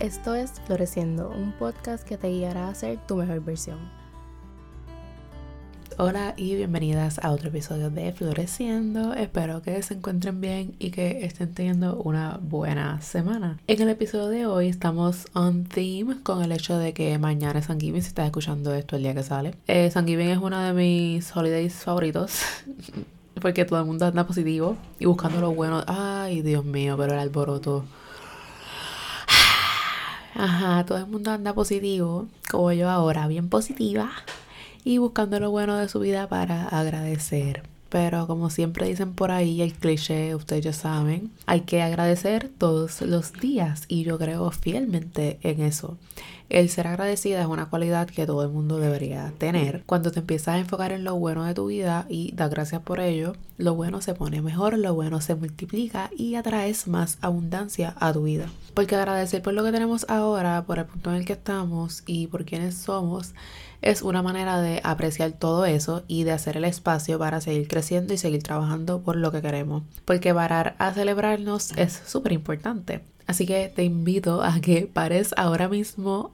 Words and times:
Esto 0.00 0.36
es 0.36 0.52
Floreciendo, 0.64 1.28
un 1.28 1.50
podcast 1.50 2.06
que 2.06 2.16
te 2.16 2.28
guiará 2.28 2.68
a 2.68 2.74
ser 2.76 3.04
tu 3.08 3.16
mejor 3.16 3.40
versión. 3.40 3.78
Hola 5.96 6.34
y 6.36 6.54
bienvenidas 6.54 7.18
a 7.18 7.32
otro 7.32 7.48
episodio 7.48 7.90
de 7.90 8.12
Floreciendo. 8.12 9.12
Espero 9.14 9.60
que 9.60 9.82
se 9.82 9.94
encuentren 9.94 10.40
bien 10.40 10.76
y 10.78 10.92
que 10.92 11.24
estén 11.24 11.52
teniendo 11.52 11.96
una 11.96 12.38
buena 12.40 13.00
semana. 13.00 13.58
En 13.66 13.82
el 13.82 13.88
episodio 13.88 14.28
de 14.28 14.46
hoy 14.46 14.68
estamos 14.68 15.26
on 15.34 15.64
theme 15.64 16.22
con 16.22 16.44
el 16.44 16.52
hecho 16.52 16.78
de 16.78 16.94
que 16.94 17.18
mañana 17.18 17.58
es 17.58 17.64
San 17.64 17.80
Giving, 17.80 18.02
si 18.02 18.08
estás 18.08 18.26
escuchando 18.26 18.72
esto 18.74 18.94
el 18.94 19.02
día 19.02 19.14
que 19.14 19.24
sale. 19.24 19.56
Eh, 19.66 19.90
San 19.90 20.06
Giving 20.06 20.28
es 20.28 20.38
uno 20.38 20.60
de 20.60 20.74
mis 20.74 21.36
holidays 21.36 21.74
favoritos. 21.74 22.40
Porque 23.42 23.64
todo 23.64 23.80
el 23.80 23.86
mundo 23.86 24.06
anda 24.06 24.24
positivo 24.24 24.76
y 25.00 25.06
buscando 25.06 25.40
lo 25.40 25.52
bueno. 25.52 25.82
Ay, 25.88 26.42
Dios 26.42 26.64
mío, 26.64 26.96
pero 26.96 27.14
el 27.14 27.18
alboroto. 27.18 27.84
Ajá, 30.38 30.86
todo 30.86 30.98
el 30.98 31.08
mundo 31.08 31.32
anda 31.32 31.52
positivo, 31.52 32.28
como 32.48 32.70
yo 32.72 32.88
ahora, 32.88 33.26
bien 33.26 33.48
positiva 33.48 34.12
y 34.84 34.98
buscando 34.98 35.40
lo 35.40 35.50
bueno 35.50 35.76
de 35.76 35.88
su 35.88 35.98
vida 35.98 36.28
para 36.28 36.68
agradecer. 36.68 37.64
Pero 37.88 38.28
como 38.28 38.48
siempre 38.48 38.86
dicen 38.86 39.14
por 39.14 39.32
ahí, 39.32 39.62
el 39.62 39.72
cliché, 39.74 40.36
ustedes 40.36 40.62
ya 40.62 40.72
saben, 40.72 41.32
hay 41.46 41.62
que 41.62 41.82
agradecer 41.82 42.52
todos 42.56 43.00
los 43.00 43.32
días 43.32 43.82
y 43.88 44.04
yo 44.04 44.16
creo 44.16 44.48
fielmente 44.52 45.40
en 45.42 45.60
eso. 45.60 45.96
El 46.50 46.70
ser 46.70 46.86
agradecida 46.86 47.42
es 47.42 47.46
una 47.46 47.68
cualidad 47.68 48.08
que 48.08 48.24
todo 48.24 48.42
el 48.42 48.48
mundo 48.48 48.78
debería 48.78 49.34
tener. 49.36 49.82
Cuando 49.84 50.10
te 50.10 50.20
empiezas 50.20 50.54
a 50.54 50.58
enfocar 50.58 50.92
en 50.92 51.04
lo 51.04 51.14
bueno 51.14 51.44
de 51.44 51.52
tu 51.52 51.66
vida 51.66 52.06
y 52.08 52.32
das 52.32 52.48
gracias 52.48 52.80
por 52.80 53.00
ello, 53.00 53.34
lo 53.58 53.74
bueno 53.74 54.00
se 54.00 54.14
pone 54.14 54.40
mejor, 54.40 54.78
lo 54.78 54.94
bueno 54.94 55.20
se 55.20 55.34
multiplica 55.34 56.10
y 56.16 56.36
atraes 56.36 56.88
más 56.88 57.18
abundancia 57.20 57.94
a 58.00 58.14
tu 58.14 58.22
vida. 58.22 58.50
Porque 58.72 58.96
agradecer 58.96 59.42
por 59.42 59.52
lo 59.52 59.62
que 59.62 59.72
tenemos 59.72 60.06
ahora, 60.08 60.64
por 60.64 60.78
el 60.78 60.86
punto 60.86 61.10
en 61.10 61.16
el 61.16 61.26
que 61.26 61.34
estamos 61.34 62.02
y 62.06 62.28
por 62.28 62.46
quienes 62.46 62.76
somos, 62.76 63.34
es 63.82 64.00
una 64.00 64.22
manera 64.22 64.60
de 64.62 64.80
apreciar 64.84 65.32
todo 65.32 65.66
eso 65.66 66.02
y 66.08 66.24
de 66.24 66.32
hacer 66.32 66.56
el 66.56 66.64
espacio 66.64 67.18
para 67.18 67.42
seguir 67.42 67.68
creciendo 67.68 68.14
y 68.14 68.18
seguir 68.18 68.42
trabajando 68.42 69.02
por 69.02 69.16
lo 69.16 69.30
que 69.32 69.42
queremos. 69.42 69.82
Porque 70.06 70.32
parar 70.32 70.76
a 70.78 70.94
celebrarnos 70.94 71.76
es 71.76 71.92
súper 72.06 72.32
importante. 72.32 73.02
Así 73.26 73.44
que 73.44 73.68
te 73.68 73.84
invito 73.84 74.42
a 74.42 74.58
que 74.60 74.86
pares 74.86 75.34
ahora 75.36 75.68
mismo 75.68 76.32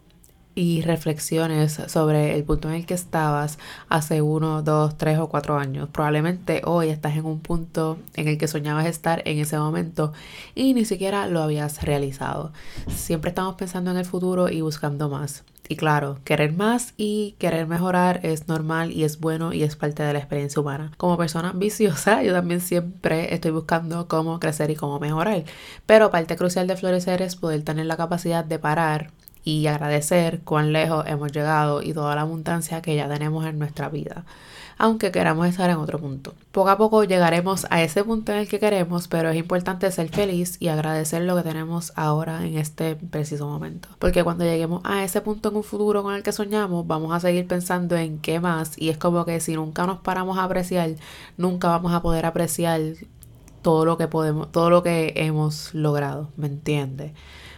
y 0.55 0.83
reflexiones 0.83 1.81
sobre 1.89 2.37
el 2.37 2.45
punto 2.45 2.69
en 2.69 2.75
el 2.75 2.87
que 2.87 2.95
estabas 2.95 3.59
hace 3.89 4.23
uno, 4.23 4.63
dos, 4.63 4.97
tres 4.97 5.19
o 5.19 5.29
cuatro 5.29 5.59
años. 5.59 5.89
Probablemente 5.91 6.63
hoy 6.65 6.89
estás 6.89 7.17
en 7.17 7.27
un 7.27 7.41
punto 7.41 7.99
en 8.15 8.29
el 8.29 8.39
que 8.39 8.49
soñabas 8.49 8.87
estar 8.87 9.23
en 9.25 9.39
ese 9.39 9.59
momento 9.59 10.13
y 10.55 10.75
ni 10.75 10.85
siquiera 10.85 11.27
lo 11.27 11.43
habías 11.43 11.83
realizado. 11.83 12.53
Siempre 12.89 13.31
estamos 13.31 13.57
pensando 13.57 13.91
en 13.91 13.97
el 13.97 14.05
futuro 14.05 14.49
y 14.49 14.61
buscando 14.61 15.09
más. 15.09 15.45
Y 15.67 15.77
claro, 15.77 16.19
querer 16.25 16.53
más 16.53 16.93
y 16.99 17.37
querer 17.39 17.67
mejorar 17.67 18.21
es 18.23 18.49
normal 18.49 18.93
y 18.93 19.05
es 19.05 19.19
bueno 19.19 19.55
y 19.55 19.63
es 19.63 19.77
parte 19.77 20.03
de 20.03 20.13
la 20.13 20.19
experiencia 20.19 20.61
humana. 20.61 20.93
Como 20.99 21.17
persona 21.17 21.51
ambiciosa, 21.51 22.23
yo 22.23 22.33
también 22.35 22.61
siempre 22.61 23.33
estoy 23.33 23.51
buscando 23.51 24.07
cómo 24.07 24.39
crecer 24.41 24.71
y 24.71 24.77
cómo 24.77 25.01
mejorar. 25.01 25.45
Pero 25.87 26.11
parte 26.11 26.37
crucial 26.37 26.67
de 26.67 26.77
florecer 26.77 27.23
es 27.23 27.37
poder 27.37 27.63
tener 27.63 27.87
la 27.87 27.97
capacidad 27.97 28.45
de 28.45 28.59
parar 28.59 29.11
y 29.45 29.67
agradecer 29.67 30.41
cuán 30.43 30.73
lejos 30.73 31.05
hemos 31.07 31.31
llegado 31.31 31.83
y 31.83 31.93
toda 31.93 32.15
la 32.15 32.23
abundancia 32.23 32.81
que 32.83 32.97
ya 32.97 33.09
tenemos 33.09 33.45
en 33.47 33.59
nuestra 33.59 33.91
vida, 33.91 34.25
aunque 34.79 35.13
queramos 35.13 35.47
estar 35.47 35.69
en 35.69 35.77
otro 35.77 35.99
punto. 35.99 36.35
Poco 36.51 36.71
a 36.71 36.79
poco 36.79 37.05
llegaremos 37.05 37.67
a 37.71 37.83
ese 37.83 38.03
punto 38.03 38.33
en 38.33 38.39
el 38.39 38.49
que 38.49 38.59
queremos, 38.59 39.07
pero 39.07 39.29
es 39.29 39.37
importante 39.37 39.91
ser 39.93 40.09
feliz 40.09 40.57
y 40.61 40.69
agradecer 40.69 41.23
lo 41.23 41.37
que 41.37 41.43
tenemos 41.43 41.93
ahora 41.95 42.45
en 42.47 42.57
este 42.57 42.97
preciso 42.97 43.47
momento. 43.47 43.89
Porque 43.99 44.25
cuando 44.25 44.45
lleguemos 44.45 44.81
a 44.85 45.05
ese 45.05 45.21
punto 45.21 45.51
en 45.51 45.57
un 45.57 45.65
futuro 45.65 46.03
con 46.03 46.15
el 46.15 46.23
que 46.23 46.33
soñamos, 46.33 46.87
vamos 46.87 47.15
a 47.15 47.21
seguir 47.21 47.47
pensando 47.47 47.97
en 47.97 48.19
qué 48.19 48.41
más 48.41 48.73
y 48.79 48.89
es 48.89 48.97
como 48.97 49.27
que 49.27 49.41
si 49.41 49.55
nunca 49.55 49.87
nos 49.87 49.99
paramos 49.99 50.39
a 50.39 50.45
apreciar, 50.45 50.91
nunca 51.37 51.69
vamos 51.69 51.93
a 51.93 52.01
poder 52.01 52.25
apreciar 52.25 52.81
todo 53.61 53.85
lo 53.85 53.99
que 53.99 54.09
podemos, 54.09 54.51
todo 54.53 54.71
lo 54.71 54.83
que 54.83 55.13
hemos 55.17 55.75
logrado, 55.75 56.31
¿me 56.37 56.47
entiendes? 56.47 57.13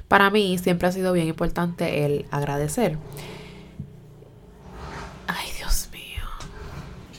Para 0.08 0.30
mí 0.30 0.58
siempre 0.58 0.88
ha 0.88 0.92
sido 0.92 1.12
bien 1.12 1.26
importante 1.26 2.04
el 2.04 2.26
agradecer. 2.30 2.98
Ay, 5.26 5.48
Dios 5.58 5.88
mío. 5.92 6.22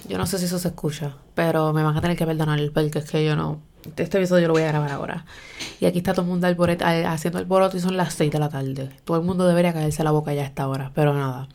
Yo 0.07 0.17
no 0.17 0.25
sé 0.25 0.39
si 0.39 0.45
eso 0.45 0.59
se 0.59 0.69
escucha, 0.69 1.15
pero 1.35 1.73
me 1.73 1.83
van 1.83 1.97
a 1.97 2.01
tener 2.01 2.17
que 2.17 2.25
perdonar 2.25 2.59
porque 2.73 2.99
es 2.99 3.11
que 3.11 3.25
yo 3.25 3.35
no. 3.35 3.61
Este 3.95 4.17
episodio 4.17 4.47
lo 4.47 4.53
voy 4.53 4.63
a 4.63 4.67
grabar 4.67 4.91
ahora. 4.91 5.25
Y 5.79 5.85
aquí 5.85 5.99
está 5.99 6.13
todo 6.13 6.23
el 6.23 6.29
mundo 6.29 6.47
haciendo 6.47 7.39
el 7.39 7.45
boroto 7.45 7.77
y 7.77 7.79
son 7.79 7.95
las 7.95 8.13
6 8.13 8.31
de 8.31 8.39
la 8.39 8.49
tarde. 8.49 8.89
Todo 9.03 9.17
el 9.17 9.23
mundo 9.23 9.47
debería 9.47 9.73
caerse 9.73 10.03
la 10.03 10.11
boca 10.11 10.33
ya 10.33 10.41
a 10.41 10.45
esta 10.45 10.67
hora, 10.67 10.91
pero 10.93 11.13
nada. 11.13 11.47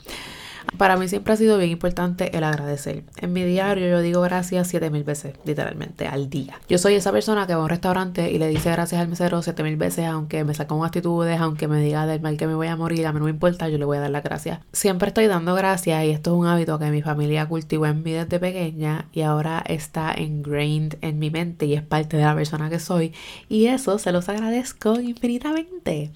Para 0.78 0.96
mí 0.96 1.08
siempre 1.08 1.32
ha 1.32 1.36
sido 1.36 1.58
bien 1.58 1.70
importante 1.70 2.36
el 2.36 2.44
agradecer. 2.44 3.04
En 3.18 3.32
mi 3.32 3.44
diario 3.44 3.88
yo 3.88 4.00
digo 4.00 4.20
gracias 4.22 4.68
7000 4.68 5.04
veces, 5.04 5.34
literalmente, 5.44 6.06
al 6.06 6.30
día. 6.30 6.60
Yo 6.68 6.78
soy 6.78 6.94
esa 6.94 7.12
persona 7.12 7.46
que 7.46 7.54
va 7.54 7.60
a 7.60 7.64
un 7.64 7.68
restaurante 7.68 8.30
y 8.30 8.38
le 8.38 8.48
dice 8.48 8.70
gracias 8.70 9.00
al 9.00 9.08
mesero 9.08 9.42
7000 9.42 9.76
veces, 9.76 10.06
aunque 10.06 10.44
me 10.44 10.54
saca 10.54 10.68
con 10.68 10.84
actitudes, 10.84 11.40
aunque 11.40 11.68
me 11.68 11.80
diga 11.80 12.06
del 12.06 12.20
mal 12.20 12.36
que 12.36 12.46
me 12.46 12.54
voy 12.54 12.68
a 12.68 12.76
morir, 12.76 13.06
a 13.06 13.12
mí 13.12 13.18
no 13.18 13.26
me 13.26 13.30
importa, 13.30 13.68
yo 13.68 13.78
le 13.78 13.84
voy 13.84 13.98
a 13.98 14.00
dar 14.00 14.10
las 14.10 14.22
gracias. 14.22 14.60
Siempre 14.72 15.08
estoy 15.08 15.26
dando 15.26 15.54
gracias 15.54 16.04
y 16.04 16.10
esto 16.10 16.34
es 16.34 16.40
un 16.40 16.46
hábito 16.46 16.78
que 16.78 16.90
mi 16.90 17.02
familia 17.02 17.46
cultivó 17.46 17.86
en 17.86 18.02
mí 18.02 18.12
desde 18.12 18.38
pequeña 18.38 19.08
y 19.12 19.22
ahora 19.22 19.62
está 19.66 20.14
ingrained 20.18 20.96
en 21.00 21.18
mi 21.18 21.30
mente 21.30 21.66
y 21.66 21.74
es 21.74 21.82
parte 21.82 22.16
de 22.16 22.24
la 22.24 22.34
persona 22.34 22.70
que 22.70 22.78
soy. 22.78 23.12
Y 23.48 23.66
eso 23.66 23.98
se 23.98 24.12
los 24.12 24.28
agradezco 24.28 25.00
infinitamente. 25.00 26.10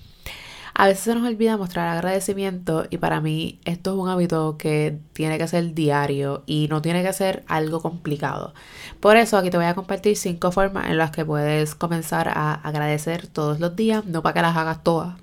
A 0.79 0.89
veces 0.89 1.05
se 1.05 1.15
nos 1.15 1.27
olvida 1.27 1.57
mostrar 1.57 1.89
agradecimiento 1.89 2.85
y 2.91 2.99
para 2.99 3.23
mí 3.23 3.61
esto 3.65 3.93
es 3.93 3.97
un 3.97 4.11
hábito 4.11 4.59
que 4.59 4.99
tiene 5.15 5.39
que 5.39 5.49
ser 5.49 5.73
diario 5.73 6.43
y 6.45 6.69
no 6.69 6.83
tiene 6.83 7.03
que 7.03 7.15
ser 7.15 7.45
algo 7.49 7.81
complicado. 7.81 8.53
Por 9.01 9.17
eso 9.17 9.39
aquí 9.39 9.49
te 9.49 9.57
voy 9.57 9.65
a 9.65 9.75
compartir 9.75 10.19
cinco 10.19 10.53
formas 10.53 10.91
en 10.91 10.99
las 10.99 11.13
que 11.13 11.25
puedes 11.25 11.75
comenzar 11.75 12.29
a 12.29 12.53
agradecer 12.53 13.27
todos 13.27 13.59
los 13.59 13.75
días, 13.75 14.05
no 14.05 14.23
para 14.23 14.35
que 14.35 14.43
las 14.43 14.55
hagas 14.55 14.85
todas, 14.85 15.17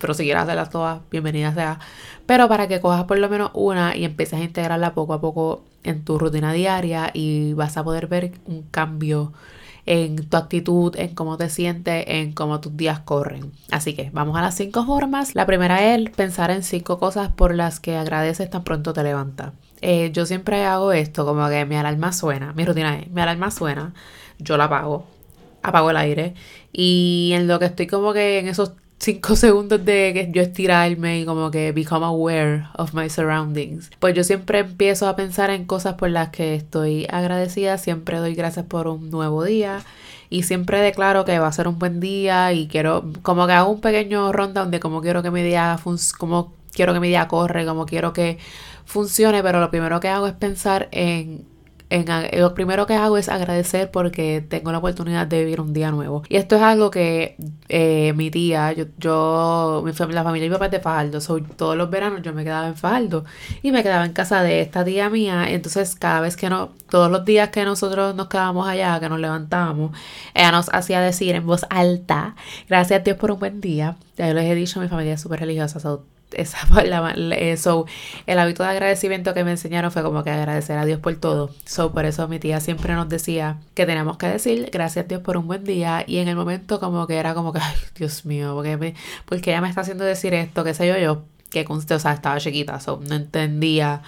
pero 0.00 0.12
si 0.12 0.24
quieres 0.24 0.42
hacerlas 0.42 0.70
todas, 0.70 1.00
bienvenida 1.08 1.54
sea. 1.54 1.78
Pero 2.26 2.48
para 2.48 2.66
que 2.66 2.80
cojas 2.80 3.04
por 3.04 3.18
lo 3.18 3.28
menos 3.28 3.52
una 3.54 3.96
y 3.96 4.04
empieces 4.04 4.40
a 4.40 4.42
integrarla 4.42 4.92
poco 4.92 5.14
a 5.14 5.20
poco 5.20 5.64
en 5.84 6.04
tu 6.04 6.18
rutina 6.18 6.52
diaria 6.52 7.12
y 7.14 7.52
vas 7.52 7.76
a 7.76 7.84
poder 7.84 8.08
ver 8.08 8.32
un 8.46 8.62
cambio 8.62 9.32
en 9.86 10.28
tu 10.28 10.36
actitud, 10.36 10.94
en 10.96 11.14
cómo 11.14 11.36
te 11.36 11.48
sientes, 11.48 12.04
en 12.08 12.32
cómo 12.32 12.60
tus 12.60 12.76
días 12.76 13.00
corren. 13.00 13.52
Así 13.70 13.94
que 13.94 14.10
vamos 14.12 14.36
a 14.36 14.42
las 14.42 14.56
cinco 14.56 14.84
formas. 14.84 15.34
La 15.34 15.46
primera 15.46 15.94
es 15.94 16.10
pensar 16.10 16.50
en 16.50 16.62
cinco 16.62 16.98
cosas 16.98 17.30
por 17.30 17.54
las 17.54 17.80
que 17.80 17.96
agradeces 17.96 18.50
tan 18.50 18.64
pronto 18.64 18.92
te 18.92 19.02
levantas. 19.02 19.52
Eh, 19.80 20.10
yo 20.12 20.26
siempre 20.26 20.64
hago 20.64 20.92
esto, 20.92 21.24
como 21.24 21.48
que 21.48 21.64
mi 21.64 21.76
alarma 21.76 22.12
suena, 22.12 22.52
mi 22.52 22.64
rutina 22.64 22.98
es, 22.98 23.10
mi 23.10 23.20
alarma 23.20 23.50
suena, 23.50 23.94
yo 24.38 24.56
la 24.56 24.64
apago, 24.64 25.06
apago 25.62 25.90
el 25.90 25.96
aire 25.98 26.34
y 26.72 27.32
en 27.34 27.46
lo 27.46 27.58
que 27.58 27.66
estoy 27.66 27.86
como 27.86 28.12
que 28.12 28.38
en 28.38 28.48
esos 28.48 28.72
cinco 28.98 29.36
segundos 29.36 29.84
de 29.84 30.12
que 30.14 30.30
yo 30.32 30.42
estirarme 30.42 31.20
y 31.20 31.24
como 31.24 31.50
que 31.50 31.72
become 31.72 32.04
aware 32.04 32.66
of 32.76 32.94
my 32.94 33.08
surroundings. 33.08 33.90
Pues 33.98 34.14
yo 34.14 34.24
siempre 34.24 34.60
empiezo 34.60 35.08
a 35.08 35.16
pensar 35.16 35.50
en 35.50 35.64
cosas 35.64 35.94
por 35.94 36.10
las 36.10 36.30
que 36.30 36.54
estoy 36.54 37.06
agradecida, 37.10 37.78
siempre 37.78 38.18
doy 38.18 38.34
gracias 38.34 38.66
por 38.66 38.88
un 38.88 39.10
nuevo 39.10 39.44
día 39.44 39.82
y 40.28 40.42
siempre 40.42 40.80
declaro 40.80 41.24
que 41.24 41.38
va 41.38 41.46
a 41.46 41.52
ser 41.52 41.68
un 41.68 41.78
buen 41.78 42.00
día 42.00 42.52
y 42.52 42.68
quiero 42.68 43.04
como 43.22 43.46
que 43.46 43.52
hago 43.52 43.70
un 43.70 43.80
pequeño 43.80 44.32
ronda 44.32 44.62
donde 44.62 44.80
como 44.80 45.00
quiero 45.00 45.22
que 45.22 45.30
mi 45.30 45.42
día 45.42 45.78
como 46.18 46.52
quiero 46.72 46.92
que 46.92 47.00
mi 47.00 47.08
día 47.08 47.28
corre, 47.28 47.64
como 47.64 47.86
quiero 47.86 48.12
que 48.12 48.38
funcione, 48.84 49.42
pero 49.42 49.60
lo 49.60 49.70
primero 49.70 50.00
que 50.00 50.08
hago 50.08 50.26
es 50.26 50.34
pensar 50.34 50.88
en 50.92 51.44
en, 51.88 52.06
lo 52.40 52.54
primero 52.54 52.86
que 52.86 52.94
hago 52.94 53.16
es 53.16 53.28
agradecer 53.28 53.90
porque 53.90 54.44
tengo 54.46 54.72
la 54.72 54.78
oportunidad 54.78 55.26
de 55.26 55.40
vivir 55.40 55.60
un 55.60 55.72
día 55.72 55.90
nuevo. 55.90 56.22
Y 56.28 56.36
esto 56.36 56.56
es 56.56 56.62
algo 56.62 56.90
que 56.90 57.36
eh, 57.68 58.12
mi 58.16 58.30
tía, 58.30 58.72
yo, 58.72 58.86
yo 58.98 59.82
mi 59.84 59.92
familia, 59.92 60.22
la 60.22 60.24
familia 60.24 60.46
y 60.46 60.48
mi 60.48 60.54
papá 60.54 60.66
es 60.66 60.72
de 60.72 60.80
Fajardo, 60.80 61.20
todos 61.56 61.76
los 61.76 61.90
veranos 61.90 62.22
yo 62.22 62.32
me 62.32 62.44
quedaba 62.44 62.66
en 62.66 62.76
Fajardo 62.76 63.24
y 63.62 63.72
me 63.72 63.82
quedaba 63.82 64.04
en 64.04 64.12
casa 64.12 64.42
de 64.42 64.60
esta 64.60 64.84
tía 64.84 65.08
mía. 65.10 65.46
Entonces, 65.48 65.94
cada 65.94 66.20
vez 66.20 66.36
que 66.36 66.50
no, 66.50 66.70
todos 66.90 67.10
los 67.10 67.24
días 67.24 67.50
que 67.50 67.64
nosotros 67.64 68.14
nos 68.14 68.28
quedábamos 68.28 68.68
allá, 68.68 68.98
que 69.00 69.08
nos 69.08 69.20
levantábamos, 69.20 69.96
ella 70.34 70.50
nos 70.52 70.68
hacía 70.72 71.00
decir 71.00 71.34
en 71.36 71.46
voz 71.46 71.66
alta, 71.70 72.34
gracias 72.68 73.00
a 73.00 73.04
Dios 73.04 73.16
por 73.16 73.30
un 73.30 73.38
buen 73.38 73.60
día. 73.60 73.96
Ya 74.16 74.28
yo 74.28 74.34
les 74.34 74.44
he 74.44 74.54
dicho, 74.54 74.80
mi 74.80 74.88
familia 74.88 75.14
es 75.14 75.20
súper 75.20 75.40
religiosa, 75.40 75.78
esa 76.32 76.58
eso 77.38 77.86
el 78.26 78.38
hábito 78.38 78.62
de 78.62 78.70
agradecimiento 78.70 79.34
que 79.34 79.44
me 79.44 79.52
enseñaron 79.52 79.90
fue 79.90 80.02
como 80.02 80.22
que 80.24 80.30
agradecer 80.30 80.78
a 80.78 80.84
Dios 80.84 81.00
por 81.00 81.14
todo. 81.16 81.50
So 81.64 81.92
por 81.92 82.04
eso 82.04 82.26
mi 82.28 82.38
tía 82.38 82.60
siempre 82.60 82.94
nos 82.94 83.08
decía 83.08 83.58
que 83.74 83.86
teníamos 83.86 84.18
que 84.18 84.28
decir 84.28 84.70
gracias 84.72 85.04
a 85.04 85.08
Dios 85.08 85.22
por 85.22 85.36
un 85.36 85.46
buen 85.46 85.64
día 85.64 86.04
y 86.06 86.18
en 86.18 86.28
el 86.28 86.36
momento 86.36 86.80
como 86.80 87.06
que 87.06 87.16
era 87.16 87.34
como 87.34 87.52
que 87.52 87.60
ay 87.60 87.74
Dios 87.96 88.24
mío 88.24 88.54
porque 88.54 88.94
porque 89.24 89.50
ella 89.50 89.60
me 89.60 89.68
está 89.68 89.82
haciendo 89.82 90.04
decir 90.04 90.34
esto 90.34 90.64
qué 90.64 90.74
sé 90.74 90.86
yo 90.86 90.96
yo 90.98 91.22
que 91.50 91.64
o 91.68 91.98
sea 91.98 92.12
estaba 92.12 92.38
chiquita 92.38 92.80
so 92.80 93.00
no 93.08 93.14
entendía 93.14 94.02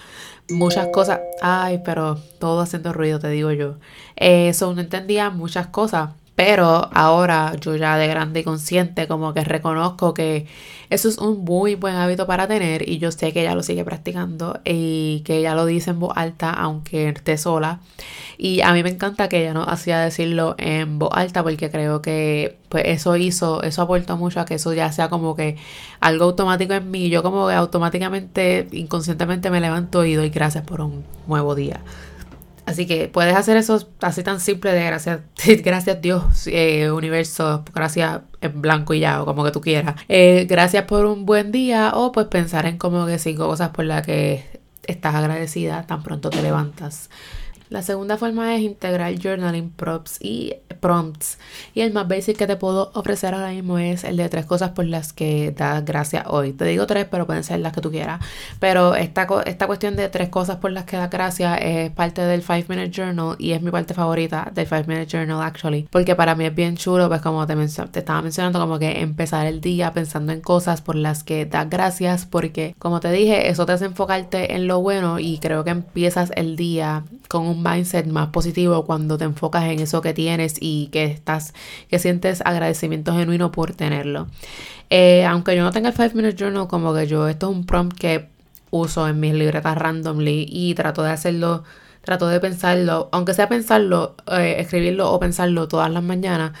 muchas 0.49 0.87
cosas. 0.87 1.19
Ay 1.41 1.81
pero 1.83 2.17
todo 2.39 2.61
haciendo 2.61 2.93
ruido 2.93 3.19
te 3.19 3.29
digo 3.29 3.51
yo. 3.51 3.77
Eso 4.15 4.71
eh, 4.71 4.75
no 4.75 4.81
entendía 4.81 5.29
muchas 5.29 5.67
cosas 5.67 6.11
Pero 6.39 6.87
ahora 6.93 7.53
yo 7.59 7.75
ya 7.75 7.97
de 7.97 8.07
grande 8.07 8.39
y 8.39 8.43
consciente 8.45 9.09
como 9.09 9.33
que 9.33 9.43
reconozco 9.43 10.13
que 10.13 10.47
eso 10.89 11.09
es 11.09 11.17
un 11.17 11.43
muy 11.43 11.75
buen 11.75 11.95
hábito 11.95 12.27
para 12.27 12.47
tener 12.47 12.87
y 12.87 12.97
yo 12.97 13.11
sé 13.11 13.33
que 13.33 13.41
ella 13.41 13.55
lo 13.55 13.61
sigue 13.61 13.83
practicando 13.83 14.61
y 14.63 15.21
que 15.25 15.35
ella 15.39 15.53
lo 15.53 15.65
dice 15.65 15.89
en 15.89 15.99
voz 15.99 16.13
alta 16.15 16.51
aunque 16.51 17.09
esté 17.09 17.37
sola. 17.37 17.81
Y 18.37 18.61
a 18.61 18.71
mí 18.71 18.83
me 18.83 18.89
encanta 18.89 19.27
que 19.27 19.41
ella 19.41 19.53
no 19.53 19.63
hacía 19.63 19.99
decirlo 19.99 20.55
en 20.57 20.97
voz 20.97 21.09
alta 21.11 21.43
porque 21.43 21.69
creo 21.69 22.01
que 22.01 22.57
pues 22.69 22.83
eso 22.85 23.17
hizo, 23.17 23.61
eso 23.61 23.81
aportó 23.81 24.15
mucho 24.15 24.39
a 24.39 24.45
que 24.45 24.53
eso 24.53 24.71
ya 24.71 24.93
sea 24.93 25.09
como 25.09 25.35
que 25.35 25.57
algo 25.99 26.23
automático 26.23 26.73
en 26.73 26.89
mí. 26.89 27.09
Yo 27.09 27.21
como 27.21 27.49
que 27.49 27.53
automáticamente, 27.53 28.69
inconscientemente 28.71 29.49
me 29.49 29.59
levanto 29.59 30.05
y 30.05 30.13
doy 30.13 30.29
gracias 30.29 30.63
por 30.63 30.79
un 30.79 31.03
nuevo 31.27 31.53
día. 31.53 31.81
Así 32.69 32.85
que 32.85 33.07
puedes 33.07 33.35
hacer 33.35 33.57
eso 33.57 33.89
así 33.99 34.21
tan 34.21 34.39
simple 34.39 34.71
de 34.71 34.85
gracias, 34.85 35.21
gracias 35.63 36.01
Dios, 36.01 36.45
eh, 36.45 36.91
universo, 36.91 37.65
gracias 37.73 38.21
en 38.41 38.61
blanco 38.61 38.93
y 38.93 38.99
ya, 38.99 39.23
o 39.23 39.25
como 39.25 39.43
que 39.43 39.49
tú 39.49 39.59
quieras. 39.59 39.95
Eh, 40.07 40.45
gracias 40.47 40.83
por 40.83 41.07
un 41.07 41.25
buen 41.25 41.51
día, 41.51 41.93
o 41.95 42.11
pues 42.11 42.27
pensar 42.27 42.67
en 42.67 42.77
como 42.77 43.07
que 43.07 43.17
cinco 43.17 43.47
cosas 43.47 43.69
por 43.69 43.85
las 43.85 44.05
que 44.05 44.45
estás 44.85 45.15
agradecida 45.15 45.87
tan 45.87 46.03
pronto 46.03 46.29
te 46.29 46.43
levantas. 46.43 47.09
La 47.69 47.83
segunda 47.83 48.17
forma 48.17 48.55
es 48.55 48.61
integrar 48.61 49.13
journaling 49.21 49.69
prompts 49.69 50.17
y 50.21 50.55
prompts. 50.79 51.37
Y 51.75 51.81
el 51.81 51.93
más 51.93 52.07
basic 52.07 52.35
que 52.35 52.47
te 52.47 52.55
puedo 52.55 52.91
ofrecer 52.95 53.35
ahora 53.35 53.51
mismo 53.51 53.77
es 53.77 54.03
el 54.03 54.17
de 54.17 54.27
tres 54.27 54.45
cosas 54.45 54.71
por 54.71 54.85
las 54.85 55.13
que 55.13 55.51
das 55.51 55.85
gracias 55.85 56.25
hoy. 56.27 56.53
Te 56.53 56.65
digo 56.65 56.87
tres, 56.87 57.05
pero 57.11 57.27
pueden 57.27 57.43
ser 57.43 57.59
las 57.59 57.73
que 57.73 57.81
tú 57.81 57.91
quieras. 57.91 58.21
Pero 58.59 58.95
esta, 58.95 59.27
esta 59.45 59.67
cuestión 59.67 59.95
de 59.95 60.09
tres 60.09 60.29
cosas 60.29 60.57
por 60.57 60.71
las 60.71 60.85
que 60.85 60.97
das 60.97 61.11
gracias 61.11 61.59
es 61.61 61.91
parte 61.91 62.21
del 62.23 62.41
5 62.41 62.65
Minute 62.69 62.89
Journal 62.89 63.35
y 63.37 63.51
es 63.51 63.61
mi 63.61 63.69
parte 63.69 63.93
favorita 63.93 64.51
del 64.53 64.65
5 64.65 64.85
Minute 64.87 65.05
Journal, 65.05 65.41
actually. 65.43 65.87
Porque 65.91 66.15
para 66.15 66.33
mí 66.33 66.45
es 66.45 66.55
bien 66.55 66.75
chulo, 66.75 67.07
pues 67.07 67.21
como 67.21 67.45
te, 67.45 67.55
te 67.55 67.99
estaba 67.99 68.21
mencionando, 68.23 68.59
como 68.59 68.79
que 68.79 69.01
empezar 69.01 69.45
el 69.45 69.61
día 69.61 69.93
pensando 69.93 70.31
en 70.31 70.41
cosas 70.41 70.81
por 70.81 70.95
las 70.95 71.23
que 71.23 71.45
das 71.45 71.69
gracias. 71.69 72.25
Porque, 72.25 72.75
como 72.79 72.99
te 72.99 73.11
dije, 73.11 73.49
eso 73.49 73.67
te 73.67 73.73
hace 73.73 73.85
enfocarte 73.85 74.55
en 74.55 74.65
lo 74.65 74.81
bueno 74.81 75.19
y 75.19 75.37
creo 75.37 75.63
que 75.63 75.69
empiezas 75.69 76.31
el 76.35 76.55
día 76.55 77.03
con 77.27 77.45
un 77.45 77.58
mindset 77.63 78.07
más 78.07 78.29
positivo 78.29 78.85
cuando 78.85 79.17
te 79.17 79.25
enfocas 79.25 79.65
en 79.65 79.79
eso 79.79 80.01
que 80.01 80.13
tienes 80.13 80.55
y 80.59 80.87
que 80.87 81.05
estás, 81.05 81.53
que 81.89 81.99
sientes 81.99 82.41
agradecimiento 82.45 83.13
genuino 83.13 83.51
por 83.51 83.73
tenerlo. 83.73 84.27
Eh, 84.89 85.25
aunque 85.25 85.55
yo 85.55 85.63
no 85.63 85.71
tenga 85.71 85.89
el 85.89 85.95
5 85.95 86.15
Minute 86.15 86.35
Journal, 86.35 86.67
como 86.67 86.93
que 86.93 87.07
yo, 87.07 87.27
esto 87.27 87.49
es 87.49 87.55
un 87.55 87.65
prompt 87.65 87.97
que 87.97 88.29
uso 88.71 89.07
en 89.07 89.19
mis 89.19 89.33
libretas 89.33 89.77
randomly 89.77 90.45
y 90.49 90.73
trato 90.75 91.03
de 91.03 91.11
hacerlo, 91.11 91.63
trato 92.01 92.27
de 92.27 92.39
pensarlo, 92.39 93.09
aunque 93.11 93.33
sea 93.33 93.49
pensarlo, 93.49 94.15
eh, 94.31 94.55
escribirlo 94.59 95.11
o 95.11 95.19
pensarlo 95.19 95.67
todas 95.67 95.91
las 95.91 96.03
mañanas 96.03 96.53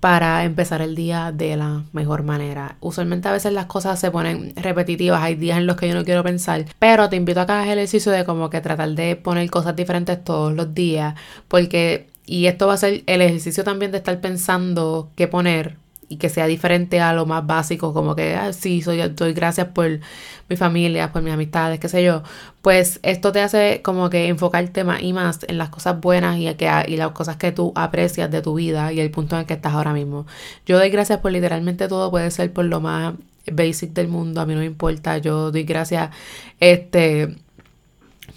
para 0.00 0.44
empezar 0.44 0.82
el 0.82 0.94
día 0.94 1.32
de 1.32 1.56
la 1.56 1.84
mejor 1.92 2.22
manera. 2.22 2.76
Usualmente 2.80 3.28
a 3.28 3.32
veces 3.32 3.52
las 3.52 3.66
cosas 3.66 3.98
se 3.98 4.10
ponen 4.10 4.52
repetitivas, 4.56 5.22
hay 5.22 5.34
días 5.34 5.58
en 5.58 5.66
los 5.66 5.76
que 5.76 5.88
yo 5.88 5.94
no 5.94 6.04
quiero 6.04 6.22
pensar, 6.22 6.64
pero 6.78 7.08
te 7.08 7.16
invito 7.16 7.40
a 7.40 7.46
que 7.46 7.52
hagas 7.52 7.68
el 7.68 7.78
ejercicio 7.78 8.12
de 8.12 8.24
como 8.24 8.50
que 8.50 8.60
tratar 8.60 8.90
de 8.90 9.16
poner 9.16 9.48
cosas 9.50 9.76
diferentes 9.76 10.22
todos 10.22 10.52
los 10.54 10.74
días, 10.74 11.14
porque 11.48 12.08
y 12.26 12.46
esto 12.46 12.66
va 12.66 12.74
a 12.74 12.78
ser 12.78 13.04
el 13.06 13.22
ejercicio 13.22 13.62
también 13.64 13.92
de 13.92 13.98
estar 13.98 14.20
pensando 14.20 15.10
qué 15.14 15.28
poner 15.28 15.76
y 16.08 16.16
que 16.16 16.28
sea 16.28 16.46
diferente 16.46 17.00
a 17.00 17.12
lo 17.12 17.26
más 17.26 17.46
básico, 17.46 17.92
como 17.92 18.14
que, 18.14 18.34
ah, 18.34 18.52
sí, 18.52 18.82
soy, 18.82 19.00
doy 19.10 19.32
gracias 19.32 19.68
por 19.68 20.00
mi 20.48 20.56
familia, 20.56 21.12
por 21.12 21.22
mis 21.22 21.32
amistades, 21.32 21.80
qué 21.80 21.88
sé 21.88 22.04
yo, 22.04 22.22
pues 22.62 23.00
esto 23.02 23.32
te 23.32 23.40
hace 23.40 23.80
como 23.82 24.10
que 24.10 24.28
enfocarte 24.28 24.84
más 24.84 25.02
y 25.02 25.12
más 25.12 25.40
en 25.48 25.58
las 25.58 25.70
cosas 25.70 26.00
buenas 26.00 26.38
y, 26.38 26.52
que, 26.54 26.70
y 26.86 26.96
las 26.96 27.10
cosas 27.10 27.36
que 27.36 27.52
tú 27.52 27.72
aprecias 27.74 28.30
de 28.30 28.42
tu 28.42 28.54
vida 28.54 28.92
y 28.92 29.00
el 29.00 29.10
punto 29.10 29.36
en 29.36 29.40
el 29.40 29.46
que 29.46 29.54
estás 29.54 29.74
ahora 29.74 29.92
mismo. 29.92 30.26
Yo 30.66 30.78
doy 30.78 30.90
gracias 30.90 31.18
por 31.18 31.32
literalmente 31.32 31.88
todo, 31.88 32.10
puede 32.10 32.30
ser 32.30 32.52
por 32.52 32.64
lo 32.64 32.80
más 32.80 33.14
basic 33.50 33.92
del 33.92 34.08
mundo, 34.08 34.40
a 34.40 34.46
mí 34.46 34.54
no 34.54 34.60
me 34.60 34.66
importa, 34.66 35.18
yo 35.18 35.50
doy 35.50 35.64
gracias, 35.64 36.10
este 36.60 37.36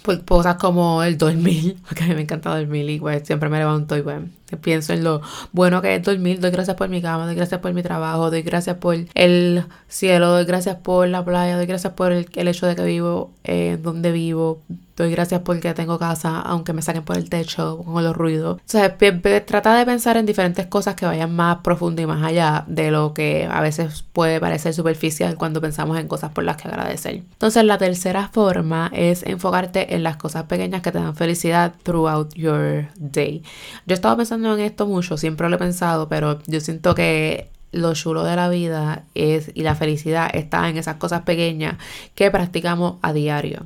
por 0.02 0.24
cosas 0.24 0.56
como 0.56 1.02
el 1.02 1.18
dormir, 1.18 1.76
porque 1.88 2.04
a 2.04 2.06
mí 2.08 2.14
me 2.14 2.22
encanta 2.22 2.56
dormir 2.56 2.88
y 2.90 2.98
pues 2.98 3.26
siempre 3.26 3.48
me 3.48 3.58
levanto 3.58 3.96
y 3.96 4.02
pues 4.02 4.20
pienso 4.56 4.92
en 4.92 5.04
lo 5.04 5.20
bueno 5.52 5.82
que 5.82 5.94
es 5.94 6.02
dormir, 6.02 6.40
doy 6.40 6.50
gracias 6.50 6.76
por 6.76 6.88
mi 6.88 7.02
cama, 7.02 7.26
doy 7.26 7.34
gracias 7.34 7.60
por 7.60 7.72
mi 7.72 7.82
trabajo, 7.82 8.30
doy 8.30 8.42
gracias 8.42 8.76
por 8.76 8.96
el 9.14 9.64
cielo, 9.88 10.28
doy 10.28 10.44
gracias 10.44 10.76
por 10.76 11.08
la 11.08 11.24
playa, 11.24 11.56
doy 11.56 11.66
gracias 11.66 11.92
por 11.94 12.12
el, 12.12 12.26
hecho 12.34 12.66
de 12.66 12.76
que 12.76 12.84
vivo 12.84 13.32
eh, 13.44 13.78
donde 13.80 14.12
vivo, 14.12 14.62
doy 15.00 15.10
gracias 15.10 15.40
porque 15.40 15.72
tengo 15.74 15.98
casa, 15.98 16.40
aunque 16.40 16.72
me 16.72 16.82
saquen 16.82 17.02
por 17.02 17.16
el 17.16 17.30
techo 17.30 17.78
con 17.78 18.04
los 18.04 18.14
ruidos. 18.14 18.58
O 18.58 18.62
sea, 18.66 18.96
trata 18.96 19.74
de 19.74 19.86
pensar 19.86 20.16
en 20.16 20.26
diferentes 20.26 20.66
cosas 20.66 20.94
que 20.94 21.06
vayan 21.06 21.34
más 21.34 21.58
profundo 21.58 22.02
y 22.02 22.06
más 22.06 22.22
allá 22.22 22.64
de 22.66 22.90
lo 22.90 23.14
que 23.14 23.48
a 23.50 23.60
veces 23.60 24.04
puede 24.12 24.40
parecer 24.40 24.74
superficial 24.74 25.36
cuando 25.36 25.60
pensamos 25.60 25.98
en 25.98 26.06
cosas 26.06 26.32
por 26.32 26.44
las 26.44 26.56
que 26.56 26.68
agradecer. 26.68 27.14
Entonces, 27.14 27.64
la 27.64 27.78
tercera 27.78 28.28
forma 28.28 28.90
es 28.92 29.22
enfocarte 29.22 29.94
en 29.94 30.02
las 30.02 30.16
cosas 30.16 30.44
pequeñas 30.44 30.82
que 30.82 30.92
te 30.92 30.98
dan 30.98 31.16
felicidad 31.16 31.72
throughout 31.82 32.34
your 32.34 32.88
day. 32.98 33.42
Yo 33.86 33.94
estaba 33.94 34.16
pensando 34.40 34.58
en 34.58 34.64
esto 34.64 34.86
mucho, 34.86 35.16
siempre 35.16 35.48
lo 35.48 35.56
he 35.56 35.58
pensado, 35.58 36.08
pero 36.08 36.38
yo 36.46 36.60
siento 36.60 36.94
que 36.94 37.48
lo 37.72 37.94
chulo 37.94 38.24
de 38.24 38.36
la 38.36 38.48
vida 38.48 39.04
es 39.14 39.52
y 39.54 39.62
la 39.62 39.74
felicidad 39.74 40.30
está 40.34 40.68
en 40.68 40.76
esas 40.76 40.96
cosas 40.96 41.22
pequeñas 41.22 41.76
que 42.14 42.30
practicamos 42.30 42.96
a 43.02 43.12
diario. 43.12 43.64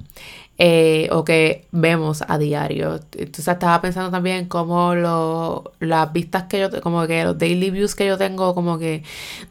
Eh, 0.57 1.09
o 1.11 1.25
que 1.25 1.67
vemos 1.73 2.23
a 2.29 2.39
diario. 2.39 3.01
Entonces 3.13 3.49
estaba 3.49 3.81
pensando 3.81 4.13
también 4.13 4.47
como 4.47 4.95
lo, 4.95 5.73
las 5.81 6.13
vistas 6.13 6.45
que 6.45 6.61
yo, 6.61 6.81
como 6.81 7.09
que 7.09 7.25
los 7.25 7.37
daily 7.37 7.71
views 7.71 7.97
que 7.97 8.07
yo 8.07 8.17
tengo, 8.17 8.55
como 8.55 8.79
que 8.79 9.03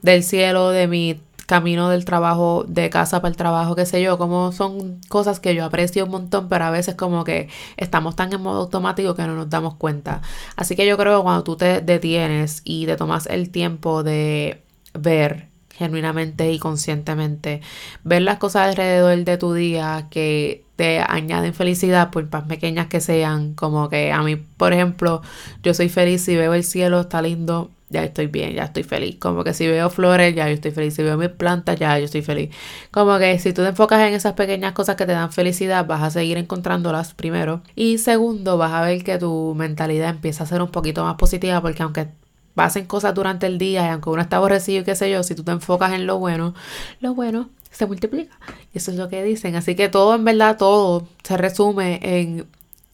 del 0.01 0.23
cielo, 0.23 0.69
de 0.69 0.87
mi 0.87 1.19
camino 1.45 1.89
del 1.89 2.05
trabajo, 2.05 2.65
de 2.67 2.89
casa 2.89 3.21
para 3.21 3.29
el 3.29 3.37
trabajo, 3.37 3.75
qué 3.75 3.85
sé 3.85 4.01
yo, 4.01 4.17
como 4.17 4.51
son 4.51 4.99
cosas 5.09 5.39
que 5.39 5.55
yo 5.55 5.65
aprecio 5.65 6.05
un 6.05 6.11
montón, 6.11 6.49
pero 6.49 6.65
a 6.65 6.71
veces 6.71 6.95
como 6.95 7.23
que 7.23 7.49
estamos 7.77 8.15
tan 8.15 8.31
en 8.33 8.41
modo 8.41 8.61
automático 8.61 9.15
que 9.15 9.23
no 9.23 9.35
nos 9.35 9.49
damos 9.49 9.75
cuenta. 9.75 10.21
Así 10.55 10.75
que 10.75 10.85
yo 10.85 10.97
creo 10.97 11.17
que 11.17 11.23
cuando 11.23 11.43
tú 11.43 11.55
te 11.57 11.81
detienes 11.81 12.61
y 12.63 12.85
te 12.85 12.95
tomas 12.95 13.27
el 13.27 13.49
tiempo 13.49 14.03
de 14.03 14.61
ver 14.93 15.49
genuinamente 15.73 16.51
y 16.51 16.59
conscientemente, 16.59 17.61
ver 18.03 18.21
las 18.21 18.37
cosas 18.37 18.69
alrededor 18.69 19.23
de 19.25 19.37
tu 19.37 19.53
día 19.53 20.07
que 20.09 20.63
te 20.75 20.99
añaden 20.99 21.53
felicidad, 21.53 22.09
por 22.11 22.31
más 22.31 22.43
pequeñas 22.43 22.87
que 22.87 23.01
sean, 23.01 23.53
como 23.53 23.89
que 23.89 24.11
a 24.11 24.21
mí, 24.21 24.35
por 24.35 24.73
ejemplo, 24.73 25.21
yo 25.61 25.73
soy 25.73 25.89
feliz 25.89 26.23
si 26.23 26.35
veo 26.35 26.53
el 26.53 26.63
cielo, 26.63 27.01
está 27.01 27.21
lindo, 27.21 27.71
ya 27.93 28.03
estoy 28.03 28.27
bien, 28.27 28.53
ya 28.53 28.65
estoy 28.65 28.83
feliz. 28.83 29.17
Como 29.19 29.43
que 29.43 29.53
si 29.53 29.67
veo 29.67 29.89
flores, 29.89 30.35
ya 30.35 30.47
yo 30.47 30.55
estoy 30.55 30.71
feliz. 30.71 30.95
Si 30.95 31.03
veo 31.03 31.17
mis 31.17 31.29
plantas, 31.29 31.79
ya 31.79 31.97
yo 31.99 32.05
estoy 32.05 32.21
feliz. 32.21 32.49
Como 32.91 33.17
que 33.19 33.39
si 33.39 33.53
tú 33.53 33.61
te 33.61 33.69
enfocas 33.69 34.01
en 34.01 34.13
esas 34.13 34.33
pequeñas 34.33 34.73
cosas 34.73 34.95
que 34.97 35.05
te 35.05 35.13
dan 35.13 35.31
felicidad, 35.31 35.85
vas 35.85 36.03
a 36.03 36.09
seguir 36.09 36.37
encontrándolas 36.37 37.13
primero. 37.13 37.61
Y 37.75 37.99
segundo, 37.99 38.57
vas 38.57 38.73
a 38.73 38.81
ver 38.81 39.03
que 39.03 39.17
tu 39.17 39.53
mentalidad 39.55 40.09
empieza 40.09 40.43
a 40.43 40.47
ser 40.47 40.61
un 40.61 40.71
poquito 40.71 41.03
más 41.03 41.15
positiva 41.15 41.61
porque 41.61 41.83
aunque 41.83 42.07
pasen 42.55 42.85
cosas 42.85 43.13
durante 43.13 43.47
el 43.47 43.57
día 43.57 43.85
y 43.85 43.89
aunque 43.89 44.09
uno 44.09 44.21
está 44.21 44.37
aborrecido 44.37 44.81
y 44.81 44.83
qué 44.83 44.95
sé 44.95 45.09
yo, 45.11 45.23
si 45.23 45.35
tú 45.35 45.43
te 45.43 45.51
enfocas 45.51 45.93
en 45.93 46.05
lo 46.05 46.19
bueno, 46.19 46.53
lo 46.99 47.13
bueno 47.15 47.49
se 47.71 47.85
multiplica. 47.85 48.37
Y 48.73 48.77
eso 48.77 48.91
es 48.91 48.97
lo 48.97 49.09
que 49.09 49.23
dicen. 49.23 49.55
Así 49.55 49.75
que 49.75 49.89
todo, 49.89 50.15
en 50.15 50.23
verdad, 50.23 50.57
todo 50.57 51.07
se 51.23 51.37
resume 51.37 51.99
en 52.01 52.47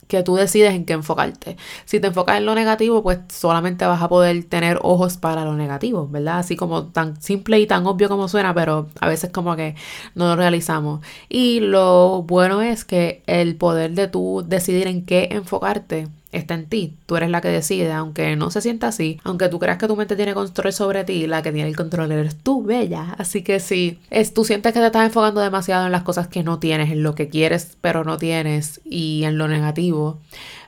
que 0.09 0.23
tú 0.23 0.35
decides 0.35 0.73
en 0.73 0.85
qué 0.85 0.93
enfocarte. 0.93 1.55
Si 1.85 1.99
te 1.99 2.07
enfocas 2.07 2.37
en 2.39 2.45
lo 2.47 2.55
negativo, 2.55 3.03
pues 3.03 3.19
solamente 3.29 3.85
vas 3.85 4.01
a 4.01 4.09
poder 4.09 4.43
tener 4.45 4.79
ojos 4.81 5.17
para 5.17 5.45
lo 5.45 5.53
negativo, 5.53 6.07
¿verdad? 6.09 6.39
Así 6.39 6.55
como 6.55 6.87
tan 6.87 7.21
simple 7.21 7.59
y 7.59 7.67
tan 7.67 7.85
obvio 7.85 8.09
como 8.09 8.27
suena, 8.27 8.53
pero 8.55 8.87
a 8.99 9.07
veces 9.07 9.29
como 9.31 9.55
que 9.55 9.75
no 10.15 10.27
lo 10.29 10.35
realizamos. 10.35 11.01
Y 11.29 11.59
lo 11.59 12.23
bueno 12.23 12.63
es 12.63 12.85
que 12.85 13.21
el 13.27 13.55
poder 13.55 13.91
de 13.91 14.07
tú 14.07 14.43
decidir 14.47 14.87
en 14.87 15.05
qué 15.05 15.29
enfocarte 15.31 16.07
está 16.31 16.53
en 16.53 16.67
ti. 16.67 16.95
Tú 17.05 17.15
eres 17.15 17.29
la 17.29 17.41
que 17.41 17.47
decide, 17.47 17.91
aunque 17.91 18.35
no 18.35 18.51
se 18.51 18.61
sienta 18.61 18.87
así, 18.87 19.19
aunque 19.23 19.49
tú 19.49 19.59
creas 19.59 19.77
que 19.77 19.87
tu 19.87 19.95
mente 19.95 20.15
tiene 20.15 20.33
control 20.33 20.73
sobre 20.73 21.03
ti, 21.03 21.27
la 21.27 21.41
que 21.41 21.51
tiene 21.51 21.69
el 21.69 21.75
control 21.75 22.11
eres 22.11 22.35
tú, 22.35 22.63
bella. 22.63 23.15
Así 23.17 23.43
que 23.43 23.59
si 23.59 23.99
es, 24.09 24.33
tú 24.33 24.45
sientes 24.45 24.73
que 24.73 24.79
te 24.79 24.85
estás 24.85 25.05
enfocando 25.05 25.41
demasiado 25.41 25.85
en 25.85 25.91
las 25.91 26.03
cosas 26.03 26.27
que 26.27 26.43
no 26.43 26.59
tienes, 26.59 26.91
en 26.91 27.03
lo 27.03 27.15
que 27.15 27.29
quieres 27.29 27.77
pero 27.81 28.03
no 28.03 28.17
tienes 28.17 28.81
y 28.85 29.23
en 29.23 29.37
lo 29.37 29.47
negativo, 29.47 30.19